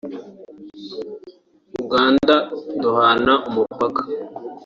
[1.83, 2.35] Uganda
[2.81, 4.01] duhana umupaka